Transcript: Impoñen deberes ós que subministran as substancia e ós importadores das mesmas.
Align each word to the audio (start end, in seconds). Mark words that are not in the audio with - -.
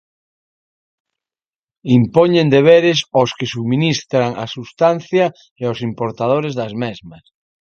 Impoñen 1.99 2.47
deberes 2.55 2.99
ós 3.21 3.31
que 3.37 3.51
subministran 3.53 4.29
as 4.43 4.49
substancia 4.57 5.25
e 5.61 5.63
ós 5.71 5.79
importadores 5.89 6.53
das 6.59 6.73
mesmas. 6.83 7.23